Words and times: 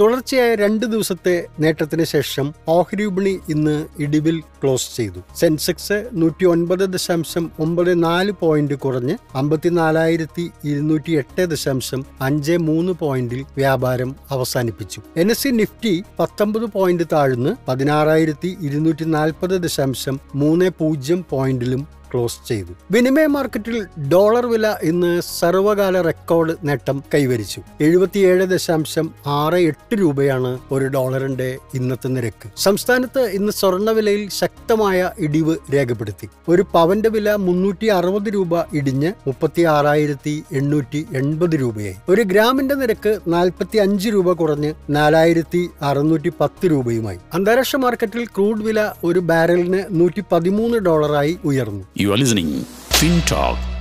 തുടർച്ചയായ 0.00 0.54
രണ്ട് 0.54 0.86
ദിവസത്തെ 0.86 1.46
നേട്ടത്തിന് 1.60 2.04
ശേഷം 2.04 2.54
ഓഹരി 2.68 3.04
വിപണി 3.04 3.40
ഇന്ന് 3.48 3.86
ഇടിവിൽ 4.02 4.40
ക്ലോസ് 4.40 4.96
ചെയ്തു. 4.96 5.20
സെൻസെക്സ് 5.36 6.10
നൂറ്റി 6.12 6.44
ഒൻപത് 6.44 6.80
ദശാംശം 6.80 7.50
ഒമ്പത് 7.60 8.02
നാല് 8.04 8.32
പോയിന്റ് 8.32 8.74
കുറഞ്ഞ് 8.74 9.16
അമ്പത്തിനാലായിരത്തി 9.34 10.50
ഇരുന്നൂറ്റി 10.64 11.12
എട്ട് 11.12 11.50
ദശാംശം 11.50 12.04
അഞ്ച് 12.20 12.52
മൂന്ന് 12.52 12.92
പോയിന്റിൽ 12.92 13.44
വ്യാപാരം 13.56 14.16
അവസാനിപ്പിച്ചു. 14.30 15.00
എൻ 15.16 15.30
എസ് 15.30 15.42
സി 15.42 15.48
നിഫ്റ്റി 15.48 16.04
പത്തൊമ്പത് 16.20 16.64
പോയിന്റ് 16.64 17.04
താഴ്ന്ന് 17.12 17.56
പതിനാറായിരത്തി 17.68 18.56
ഇരുന്നൂറ്റി 18.60 19.04
നാൽപ്പത് 19.04 19.62
ദശാംശം 19.62 20.20
മൂന്ന് 20.34 20.70
പൂജ്യം 20.70 21.24
പോയിന്റിലും 21.30 21.86
ക്ലോസ് 22.14 22.48
ചെയ്തു. 22.48 22.72
വിനിമയ 22.90 23.26
മാർക്കറ്റിൽ 23.26 23.86
ഡോളർ 24.12 24.46
വില 24.46 24.76
ഇന്ന് 24.82 25.20
സർവകാല 25.40 26.00
റെക്കോർഡ് 26.00 26.56
നേട്ടം 26.64 27.02
കൈവരിച്ചു. 27.14 27.62
എഴുപത്തിയേഴ് 27.80 28.44
ദശാംശം 28.44 29.14
ആറ് 29.26 29.54
എട്ട് 29.54 30.00
രൂപയാണ് 30.00 30.58
ഒരു 30.72 30.84
ഡോളറിന്റെ 30.84 31.58
ഇന്നത്തെ 31.74 32.08
നിരക്ക്. 32.08 32.50
സംസ്ഥാനത്ത് 32.56 33.20
ഇന്ന് 33.20 33.52
സ്വർണവിലയിൽ 33.52 34.28
ശക്തമായ 34.28 35.10
ഇടിവ് 35.18 35.56
രേഖപ്പെടുത്തി. 35.74 36.28
ഒരു 36.48 36.62
പവന്റെ 36.72 37.08
വില 37.08 37.34
മുന്നൂറ്റി 37.34 37.86
അറുപത് 37.86 38.34
രൂപ 38.34 38.62
ഇടിഞ്ഞ് 38.72 39.12
മുപ്പത്തി 39.26 39.62
ആറായിരത്തി 39.62 40.44
എണ്ണൂറ്റി 40.52 41.06
എൺപത് 41.14 41.60
രൂപയായി. 41.60 41.96
ഒരു 42.08 42.22
ഗ്രാമിന്റെ 42.22 42.74
നിരക്ക് 42.74 43.20
നാൽപ്പത്തി 43.26 43.78
അഞ്ച് 43.78 44.08
രൂപ 44.08 44.32
കുറഞ്ഞ് 44.32 44.74
നാലായിരത്തി 44.90 45.70
അറുന്നൂറ്റി 45.82 46.32
പത്ത് 46.40 46.70
രൂപയുമായി. 46.70 47.18
അന്താരാഷ്ട്ര 47.34 47.78
മാർക്കറ്റിൽ 47.78 48.24
ക്രൂഡ് 48.24 48.64
വില 48.64 48.80
ഒരു 49.04 49.18
ബാരലിന് 49.18 49.84
നൂറ്റി 49.90 50.22
പതിമൂന്ന് 50.32 50.78
ഡോളറായി 50.78 51.38
ഉയർന്നു. 51.44 51.84
You 52.04 52.12
are 52.12 52.18
listening 52.18 52.66
FinTalk 53.00 53.73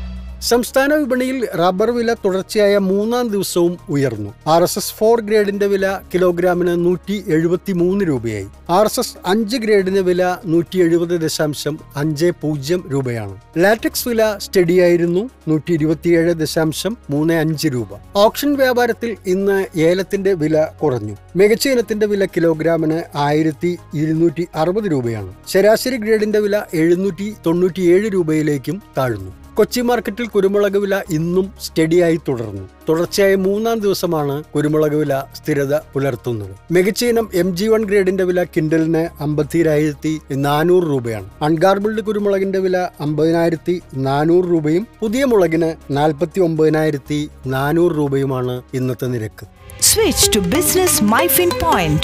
സംസ്ഥാന 0.50 0.94
വിപണിയിൽ 0.94 1.48
റബ്ബർ 1.56 1.92
വില 1.92 2.14
തുടർച്ചയായ 2.14 2.78
മൂന്നാം 2.78 3.28
ദിവസവും 3.28 3.78
ഉയർന്നു. 3.90 4.34
ആർ 4.48 4.64
എസ് 4.64 4.80
എസ് 4.80 4.94
ഫോർ 4.94 5.22
ഗ്രേഡിന്റെ 5.22 5.66
വില 5.66 6.00
കിലോഗ്രാമിന് 6.14 6.86
നൂറ്റി 6.86 7.24
എഴുപത്തി 7.28 7.74
മൂന്ന് 7.74 8.06
രൂപയായി. 8.06 8.48
ആർ 8.70 8.86
എസ് 8.86 9.00
എസ് 9.00 9.14
അഞ്ച് 9.26 9.58
ഗ്രേഡിന് 9.58 10.00
വില 10.00 10.38
നൂറ്റി 10.46 10.78
എഴുപത് 10.78 11.22
ദശാംശം 11.22 11.80
അഞ്ച് 11.96 12.32
പൂജ്യം 12.42 12.90
രൂപയാണ്. 12.92 13.38
ലാറ്റക്സ് 13.58 14.08
വില 14.08 14.38
സ്റ്റഡിയായിരുന്നു 14.38 15.30
നൂറ്റി 15.48 15.74
ഇരുപത്തിയേഴ് 15.74 16.34
ദശാംശം 16.34 16.98
മൂന്ന് 17.10 17.34
അഞ്ച് 17.34 17.68
രൂപ. 17.68 17.88
ഓപ്ഷൻ 18.16 18.54
വ്യാപാരത്തിൽ 18.54 19.18
ഇന്ന് 19.28 19.80
ഏലത്തിന്റെ 19.80 20.34
വില 20.34 20.68
കുറഞ്ഞു. 20.84 21.16
മികച്ച 21.36 21.68
ഇനത്തിന്റെ 21.68 22.06
വില 22.06 22.26
കിലോഗ്രാമിന് 22.26 23.02
ആയിരത്തി 23.16 23.78
ഇരുന്നൂറ്റി 23.94 24.48
അറുപത് 24.56 24.92
രൂപയാണ്. 24.92 25.34
ശരാശരി 25.48 25.98
ഗ്രേഡിന്റെ 25.98 26.40
വില 26.40 26.62
എഴുന്നൂറ്റി 26.74 27.36
തൊണ്ണൂറ്റിയേഴ് 27.46 28.14
രൂപയിലേക്കും 28.14 28.84
താഴ്ന്നു. 28.98 29.43
കൊച്ചി 29.56 29.82
മാർക്കറ്റിൽ 29.82 30.28
കുരുമുളക് 30.28 30.78
വില 30.78 30.96
ഇന്നും 31.10 31.46
സ്റ്റഡിയായി 31.66 32.18
തുടർന്നു 32.28 32.64
തുടർച്ചയായ 32.88 33.36
മൂന്നാം 33.46 33.78
ദിവസമാണ് 33.80 34.36
കുരുമുളക് 34.54 34.96
വില 34.96 35.14
സ്ഥിരത 35.34 35.74
പുലർത്തുന്നത് 35.94 36.54
മികച്ച 36.72 37.04
ഇനം 37.06 37.28
എം 37.34 37.50
ജി 37.56 37.68
വൺ 37.68 37.84
ഗ്രേഡിന്റെ 37.84 38.24
വില 38.24 38.44
കിൻഡലിന് 38.56 39.04
അമ്പത്തിരായിരത്തി 39.20 40.14
നാനൂറ് 40.46 40.88
രൂപയാണ് 40.88 41.28
അൺഗാർബിൾഡ് 41.42 42.04
കുരുമുളകിന്റെ 42.04 42.60
വില 42.60 42.78
അമ്പതിനായിരത്തി 43.00 43.76
നാനൂറ് 44.08 44.48
രൂപയും 44.48 44.86
പുതിയ 45.02 45.24
മുളകിന് 45.26 45.70
നാൽപ്പത്തി 45.92 46.42
ഒമ്പതിനായിരത്തി 46.42 47.20
നാനൂറ് 47.56 47.96
രൂപയുമാണ് 47.96 48.58
ഇന്നത്തെ 48.74 49.10
നിരക്ക് 49.16 49.48
Switch 49.86 50.24
to 50.28 50.42
Business 50.50 50.94
MyFin 51.12 51.50
Point. 51.60 52.04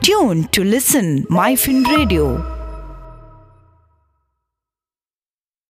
Tune 0.00 0.40
to 0.48 0.62
listen 0.66 1.06
MyFin 1.32 1.78
Radio. 1.88 2.24